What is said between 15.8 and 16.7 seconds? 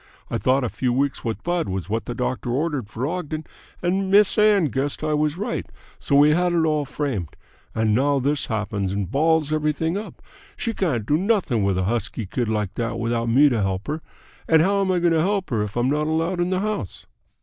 not allowed in the